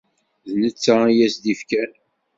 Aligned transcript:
D 0.51 0.53
netta 0.61 0.95
i 1.07 1.13
as 1.25 1.35
d-ifkan 1.43 1.91